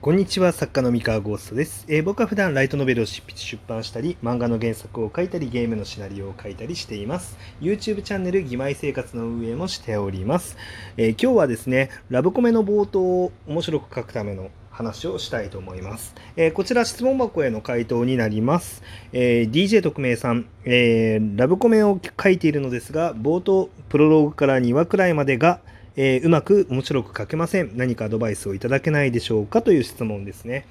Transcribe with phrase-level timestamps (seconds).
[0.00, 7.36] こんにちは、作家の三河ゴーストです、えー僕は普段ライトノベルを執筆出版したり、漫画の原作を書いたり、ゲームのシナリオを書いたりしています。
[7.60, 10.56] YouTube チャンネル、義妹生活の運営もしております。
[10.96, 16.14] えー今日はですね、ラブコメの冒頭を面白く書くための話をしたいと思います。
[16.36, 18.84] えーこちら質問箱への回答になります。
[19.12, 25.58] えー DJ 特命さん、えーラブコメを書いているのですが、冒頭、プロローグから2話くらいまでが、
[26.00, 27.72] えーうまく面白く書けません。
[27.76, 30.64] 何かアドバイスをいただけないでしょうかという質問ですね。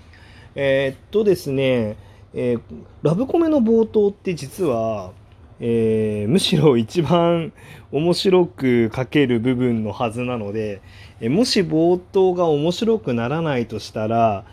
[0.56, 1.98] えーっとですね、
[2.34, 2.62] えー
[3.04, 5.12] ラブコメの冒頭って実は、
[5.60, 7.52] えーむしろ一番
[7.92, 10.82] 面白く書ける部分のはずなので、
[11.20, 14.46] えもし冒頭が面白くならないとしたら、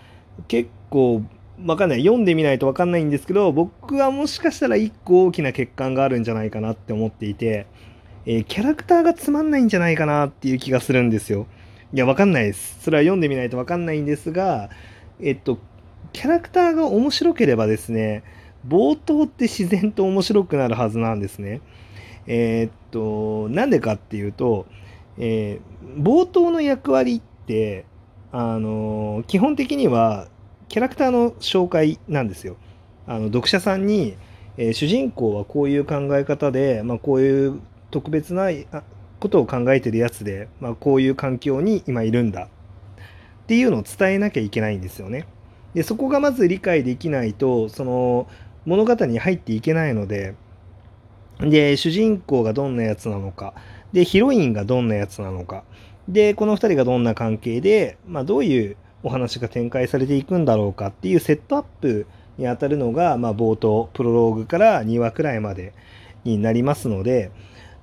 [0.49, 1.23] 結構、
[1.65, 2.01] わかんない。
[2.01, 7.67] 読んでみないとわかんないんですけど、僕はもしかしたら一個大きな欠陥があるんじゃないかなって思っていて、
[8.27, 11.47] えーキャラクターがつまんないんじゃないかなっていう気がするんですよ。
[11.93, 12.79] いや、わかんないです。
[12.83, 14.71] それは読んでみないとわかんないんですが、
[15.21, 15.59] えっと、
[16.13, 18.25] キャラクターが面白ければですね、
[18.67, 21.61] 冒頭って自然と面白くなるはずなんですね。
[22.27, 24.67] えーっと、なんでかっていうと、
[25.19, 27.85] えー冒頭の役割って、
[28.33, 30.27] あの基本的には
[30.69, 32.57] キャラクターの紹介なんですよ。
[33.07, 34.17] あの読者さんに、
[34.57, 37.61] えー主人公はこういう考え方で、まあ、こういう
[37.95, 38.49] 特別な
[39.21, 42.49] ことを考えてるやつで、まあ、こういう環境に今いるんだ
[43.45, 45.29] っていうのを伝えなきゃいけないんですよね。
[45.75, 48.27] でそこがまず理解できないとその
[48.67, 50.35] 物語に入っていけないので
[51.39, 53.55] で主人公がどんなやつなのか
[53.93, 55.63] でヒロインがどんなやつなのか
[56.09, 62.07] でこの2人がどんな関係で、まあ、どういうお話が展開されていくんだろうかっていうセットアップ
[62.39, 65.73] にあたるのが、まあ、冒頭プロローグから2話くらいまで
[66.25, 67.31] になりますので、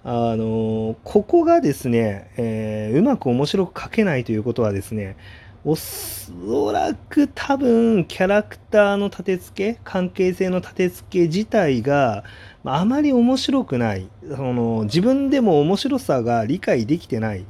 [0.03, 5.15] あのここがですね、えーうまく面白く書けないということはですね
[5.63, 12.23] おそらく多分キャラクターの立て付け関係性の立て付け自体が
[12.65, 17.45] あまり面白くないその自分でも面白さが理解できてない、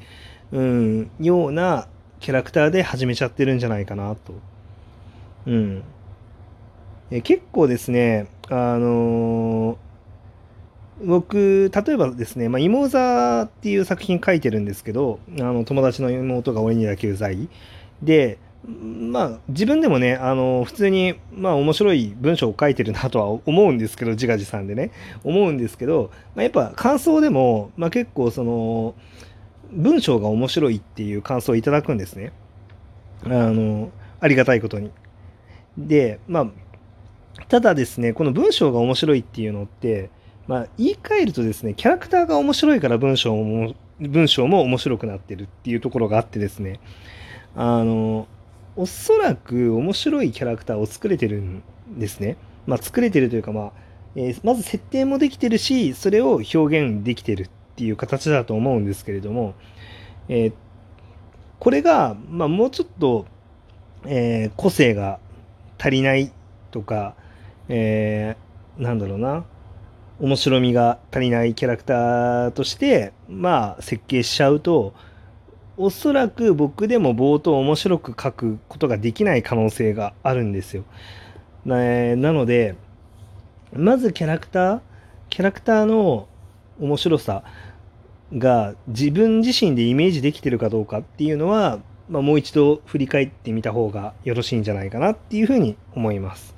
[0.52, 1.88] うん、ような
[2.20, 4.34] キャラクターで始めちゃってるんじゃないかなと。
[5.48, 5.84] うん、
[7.10, 9.78] え結構ですねあの
[11.06, 17.50] 僕例えばですね「まあ、妹座」っていう作品書いてるんですけどあの友達の妹が俺にだけうざい
[18.04, 24.92] でまあ自分でもねあの普通にまあ面白い文章を書いてるなとは思うんですけど自画自賛でね。
[25.24, 28.94] 思うんですけど、まあ、やっぱ感想でも、まあ、結構その
[29.72, 32.34] 文章が面白いっていう感想をいただくんですね。
[33.24, 33.90] あの
[34.20, 34.92] ありがたいことに。
[35.78, 36.48] でまあ
[37.48, 40.12] ただですねこの文章が面白いっていうのって
[40.52, 46.82] まあ、言い換えるとですねキャラクターが面白いから文章も文章も面白くなってるっていうところがあってですね
[47.56, 48.28] あの
[48.76, 51.64] おそらく面白いキャラクターを作れてるん
[51.98, 52.36] ですね。
[52.68, 53.72] まあ、作れてるというか、まあ
[54.16, 59.54] えーまず設定もできてるしそれを表現できてるっていう形だと思うんですけれども、
[60.28, 60.54] えー
[61.60, 63.26] これが、まあ、もうちょっと、
[64.06, 65.20] えー個性が
[65.78, 66.34] 足りない
[66.72, 67.16] とか、
[67.70, 69.46] えーなんだろうな
[70.22, 74.94] 面白みが足りないキャラクターとしてまあ設計しちゃうと
[75.78, 80.84] おそらく僕でも冒頭面白く書くことができない可能性があるんですよ。
[81.66, 82.76] ななので
[83.74, 84.82] まずキャラクター
[85.32, 86.28] キャラクターの
[86.80, 87.44] 面白さ
[88.38, 91.80] が自分自身でイメージできてるかどうかっていうのは、
[92.10, 96.56] まあ、もう一度振り返ってみた方がよろしいんじゃないかなっていうふうに思います。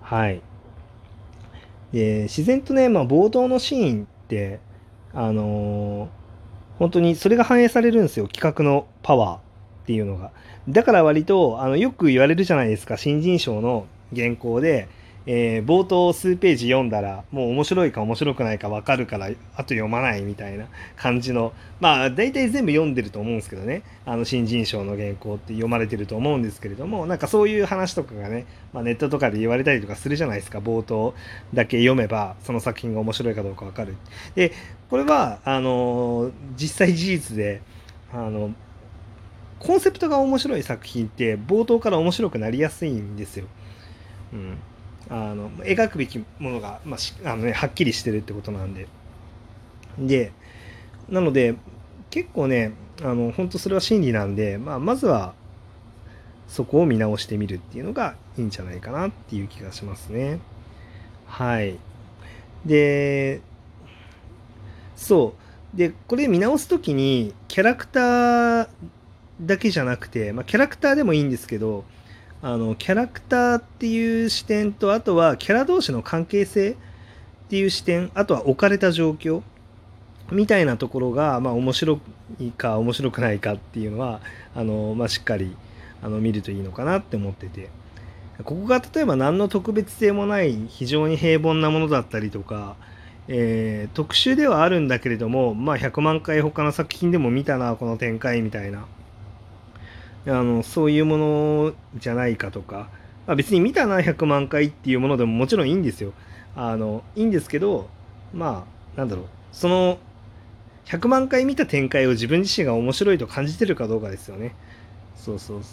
[0.00, 0.40] はい。
[1.94, 4.60] で自然とね、まあ、冒頭のシーンって
[5.14, 6.24] あのー
[6.78, 8.26] 本当にそれが反映されるんですよ。
[8.28, 9.40] 企画のパワーっ
[9.86, 10.32] ていうのが。
[10.68, 12.96] だから割とあのよく言われるじゃないですか。
[12.96, 14.88] 新人賞の原稿で、
[15.26, 19.30] えー冒頭数ページ読んだらもう面白いか面白くないか分かるからあ
[19.64, 23.82] と読まないみたいな感じのまあ大体全部読んでると思うんですけどね。
[24.06, 30.58] あの新人賞の原稿って読まれてると思うんですけれどもなんかそういう話とかがね、まあ、ネットとかで言われたりとかするじゃないですか。
[30.58, 31.14] 冒頭
[31.54, 33.96] だけ読めばその作品が面白いかどうか分かる
[34.34, 34.52] で
[34.90, 37.62] これはあの実際事実で
[38.12, 38.54] あの
[39.58, 43.46] コンセプトが面白い作品って冒頭から面白くなりやすいんですよ。
[44.32, 44.58] うん、
[45.10, 48.86] あの描くべきものが、まああのね、はっきりしてるってことなんで。
[49.98, 50.32] で
[51.08, 51.54] なので
[52.10, 52.72] 結構ね
[53.02, 55.34] あの本当それは真理なんで、まあ、まずは
[56.48, 60.40] そこを見直してみるっていうのがいいんじゃないかなっていう気がしますね。
[61.26, 61.78] はい。
[62.64, 63.40] で
[64.96, 65.34] そ
[65.74, 68.68] うでこれ見直す時にキャラクター
[69.42, 71.84] だけじゃなくて、まあ、キャラクターでもいいんですけど
[72.46, 76.74] あのキャラクターっていう視点とあとはキャラ同士の関係性っ
[77.48, 79.40] ていう視点あとは置かれた状況
[80.30, 82.00] みたいなところが、まあ、面白
[82.38, 84.20] いか面白くないかっていうのは
[84.54, 85.56] あの、まあ、しっかり
[86.02, 87.70] あの見るといいのかなって思ってて。
[88.42, 92.74] ここが例えば何の特別性もない非常に平凡なものだったりとか、
[93.28, 98.86] えー、特殊ではあるんだけれども、まあ、100万回他の作品でも見たなこの展開みたいな。
[100.26, 102.88] あのそういうものじゃないかとか、
[103.26, 106.12] まあ、別に見たな100万回っていうものでももちろんいいんですよ。
[106.56, 107.88] あのいいんですけど
[108.32, 108.64] ま
[108.96, 109.26] あなんだろう。
[109.52, 109.98] その
[110.86, 114.54] 100万回見た展開を自分自身が面白いと感じてるかどうかですよね。
[115.16, 115.72] そうそうそう。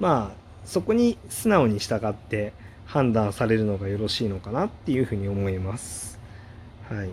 [0.00, 2.52] まあそこに素直に従って
[2.86, 6.18] 判断されるのがよろしいのかなっていうふうに思います。
[6.88, 7.10] はい。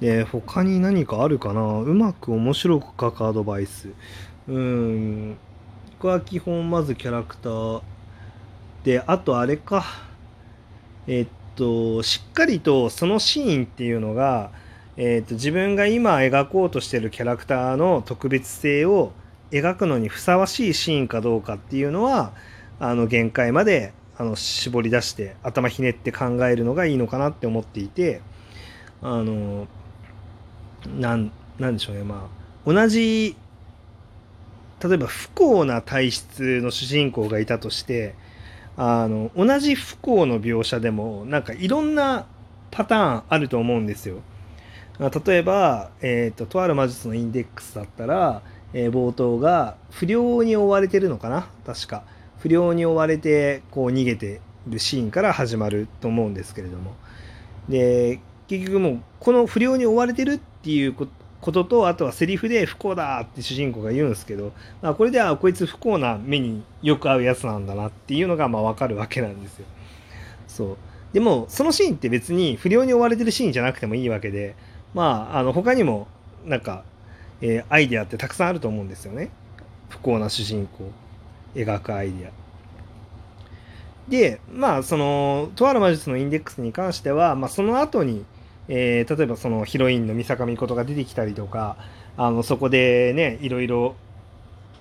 [0.00, 1.80] で他に何かあるかな？
[1.80, 3.88] うまく面白く書くアドバイス。
[4.48, 5.36] うん。
[5.92, 7.82] ここは基本まずキャラクター
[8.84, 9.84] であとあれか。
[11.06, 14.50] えっとしっかりとそのシーンっていうのが、
[14.96, 19.12] えっと自分が今描こうとしてるキャラクターの特別性を
[19.50, 22.32] 描くのにふさわしいシーンかどうかっていうのは
[22.80, 28.22] あの限界まであの絞り出して頭ひねって考えるのがいいのかなって思っていて
[29.02, 29.66] あの
[30.98, 32.02] なんなんでしょうね。
[32.02, 32.28] ま
[32.66, 33.36] あ同じ
[34.82, 38.14] 例えば不幸な体質の主人公がいたとして
[38.76, 42.26] あの同じ不幸の描写でもなんかいろんな
[42.70, 44.22] パターンあると思うんですよ。
[44.98, 48.42] 例えば、えーと、とある魔術のインデックスだったら、
[48.72, 51.48] えー、冒頭が不良に追われてるのかな？
[51.66, 52.04] 確か。
[52.38, 56.94] 不良に追われてこう逃げてるシーンから始まると思うんですけれども。
[57.68, 60.94] で結局もうこの不良に追われてるっていう
[61.42, 69.66] こととあとはセリフで不幸だって主人公が言うんですけど、まあ、これではこいつ不幸な目によく合うやつなんだなっていうのがまあ分かるわけなんですよ。
[70.48, 70.76] そう。
[71.12, 74.54] でもそのシーンって別に不良に追われてるシーンじゃなくてもいいわけで
[74.94, 76.08] まああの他にも
[76.46, 76.84] なんか
[77.42, 79.30] えー、アイデアってたくさんあると思うんですよね。
[79.90, 80.90] 不幸な主人公。
[81.54, 82.30] 描くアイデア。
[84.08, 88.24] でまあそのとある魔術のインデックスに関しては、まあ、その後に、
[88.68, 91.76] えー、例えばそのヒロインの三坂美琴が出てきたりとか
[92.16, 93.96] あのそこでねいろいろ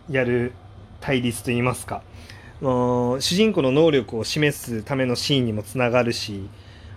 [0.10, 0.54] やる
[1.00, 2.04] 対立といいますか
[2.62, 6.48] 主人公の能力を示すためのシーンにもつながるし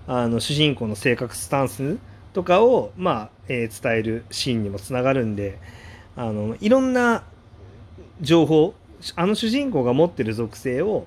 [0.07, 1.99] あの主人公の性格スタンス
[2.35, 5.59] とかを、まあえー、伝えるシーンにもつながるんで
[6.17, 7.25] あのいろんな
[8.21, 8.75] 情報
[9.17, 11.07] あの主人公が持ってる属性を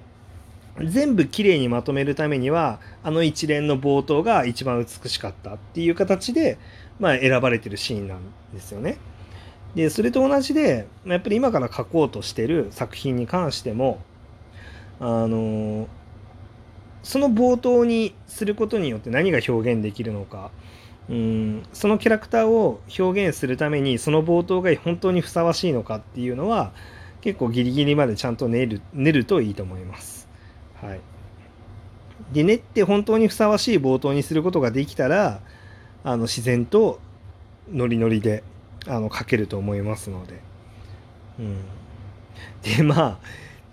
[0.85, 6.57] 全部きれいにまとめるためにはあの一連の冒頭が一番美しかったっていう形で、
[6.99, 8.19] まあ、選ばれてるシーンなん
[8.53, 8.97] ですよね。
[9.75, 14.01] でそれと同じでやっぱり今から書こうとしてる作品に関しても
[14.99, 15.87] あの
[17.03, 20.51] その冒頭にすることによって何が表現できるのか
[21.09, 26.71] うんそのキャラクターを表現するためにその冒頭が本当にふさわしいのかっていうのは
[27.21, 30.26] 結構ギリギリまでちゃんと練る練るといいと思います。
[30.81, 31.01] はい、
[32.33, 35.39] で練って本当にふさわしい冒頭にすることができたら
[36.03, 36.99] あの自然と
[37.71, 38.43] ノリノリで
[38.87, 40.39] あの書けると思いますので。
[41.39, 41.57] うん、
[42.63, 43.19] でまあ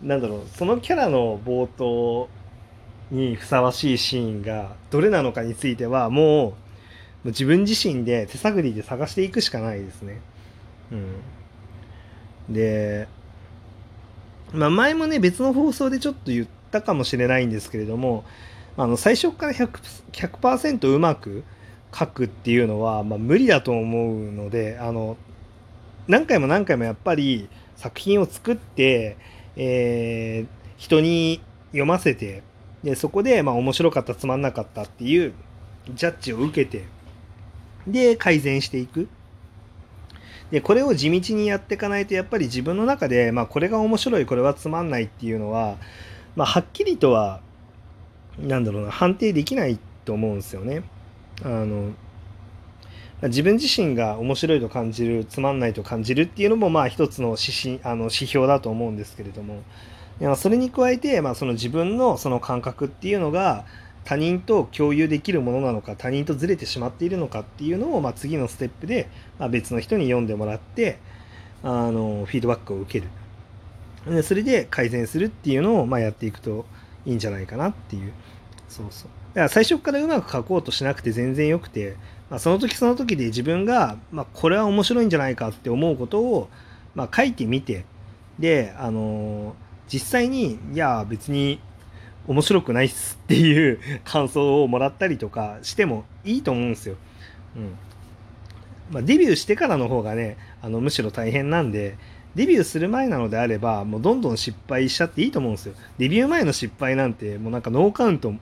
[0.02, 2.28] なんだろうそのキャラの冒頭
[3.10, 6.54] にふさわしいシーンがどれなのかについてはも
[7.24, 10.20] う自分自身で手探りで探していくしかないですね。
[10.92, 13.08] うん、で、
[14.52, 18.24] まあ、前もね別の放送でちょっと言ったかもしれないんですけれども
[18.76, 19.78] あの最初から 100%,
[20.12, 21.44] 100うまく
[21.96, 25.16] 書くっていうのは、まあ、無理だと思うのであの
[26.08, 29.16] 何回も何回もやっぱり作品を作って、
[29.56, 32.42] えー、人に読ませて
[32.82, 35.32] でそこでまあ面白かったつまんなかったっていう
[35.94, 36.84] ジャッジを受けて
[37.86, 39.08] で改善していく。
[40.50, 45.78] でこれを地道にやっていかないとやっぱり自分の中で、まあ、これが面白いこれはつまんないっていうのは、
[46.36, 47.40] まあ、はっきりとは
[48.38, 50.82] なんだろうな判定できないと思うんですよね。
[51.42, 51.92] あの
[53.22, 59.62] 自分自身が面白いと感じるつまんないと感じるっていうのもまあ一つの指針あの指標だと思うんですけれども
[60.36, 63.64] それに加えて、まあ、その自分のその感覚っていうのが
[64.04, 70.98] 他人と共有できるものなのか他人とずれてしまっているのかっていうのを、まあ、次のステップで、まあ、別の人に読んでもらって
[71.62, 73.08] あのフィードバックを受ける
[74.06, 76.66] でそれで改善するっていうのを、まあ、やっていくと
[77.06, 78.12] いいんじゃないかなっていう。
[78.68, 79.08] そうそう。
[79.34, 81.96] だから最初からうまく書こうとしなくて全然よくて、
[82.30, 86.48] まあ、その時その時で自分が、まあ、これは面白いんじゃないかって思うことを、
[86.94, 87.84] まあ、書いてみて
[88.38, 89.54] であの
[89.88, 91.60] 実際にいや別に
[92.26, 96.96] 面白くないっすっていう感想をもらったりとかしてもいいと思うんですよ。
[97.56, 97.76] うん。
[98.90, 101.96] まあ、デビューしてからの方がねあのむしろ大変なんで
[102.34, 105.74] デビューする前なのであればもうどんどん失敗しちゃっていいと思うんですよ。
[105.98, 108.34] デビュー前の失敗なんてもうなんかノーカウント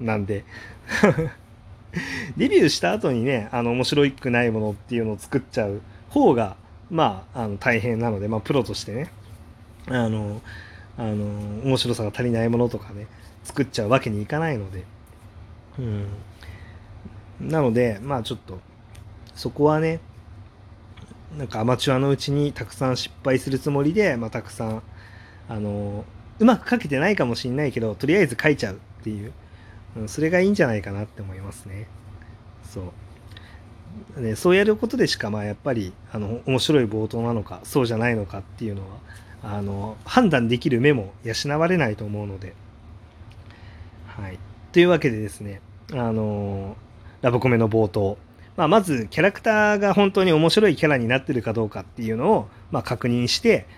[0.00, 0.44] なんで。
[2.36, 6.56] デビューした後にねあの面白くないものっていうのを作っちゃう方が
[6.90, 9.10] まああの大変なので、まあ、プロとしてね。
[9.90, 10.42] あの
[10.98, 11.24] あの
[11.64, 13.06] 面白さが足りないものとかね
[13.44, 14.84] 作っちゃうわけにいかないので、
[15.78, 16.06] うん、
[17.40, 18.58] なのでまあちょっと
[19.34, 20.00] そこはね
[21.36, 24.82] なんかアマチュアのうちにたくさん失敗するつもりで、まあ、たくさん
[25.48, 26.04] あの
[26.38, 29.32] うまく書けてないかもしんないけどとりあえず書いちゃうっていう、
[29.96, 31.88] うん、それがいいんじゃないかなって思いますね。
[32.64, 32.92] そ
[34.16, 34.22] う。
[34.22, 38.98] でそうやることでしかまあやっぱりあの面白い冒頭なのかそうじゃないのかっていうのは
[39.42, 42.54] あの判断できる目も養われないと思うので。
[44.06, 44.38] はい。
[44.72, 45.60] というわけでですね、
[45.92, 46.76] あの
[47.22, 48.18] ラブコメの冒頭、
[48.58, 53.68] まあ、まずキャラクターが本当に面白いキャラになってるかどうかっていうのを、まあ、確認して、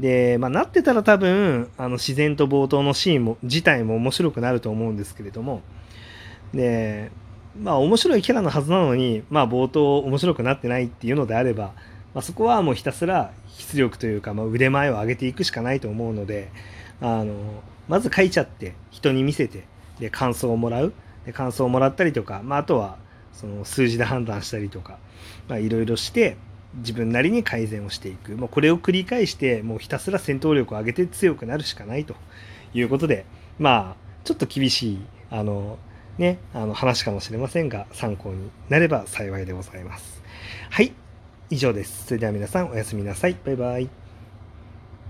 [0.00, 5.62] で、まあ、なってたら多分、あの自然と冒頭のシーンも自体も面白くなると思うんですけれども、
[6.52, 7.12] で、
[7.56, 11.72] まあ面白いキャラのはずなのに、まあ冒頭面白くなってないっていうのであれば、
[12.12, 16.50] まあ、そこはもうひたすら出力というか、まあ、腕前を上げていくしかないと思うので、
[17.00, 17.32] あの、
[17.86, 19.66] まず書いちゃって人に見せて、
[20.00, 20.92] で感想をもらう。
[21.26, 22.98] で感想をもらったりとか、まあ、あとは
[23.36, 24.98] その数字で判断したりとか
[25.50, 26.36] いろいろして
[26.74, 28.32] 自分なりに改善をしていく。
[28.32, 32.14] もうこれを繰り返してもうひたすら戦闘力を上げて強くなるしかないと。
[32.74, 33.24] いうことで
[33.58, 34.98] まあちょっと厳しい
[35.30, 35.78] あの
[36.18, 40.22] ねあの話かもしれませんが参考になれば幸いでございます。
[40.70, 40.92] はい。
[41.48, 42.06] 以上です。
[42.06, 43.36] それでは皆さんおやすみなさい。
[43.44, 44.05] バイバイ。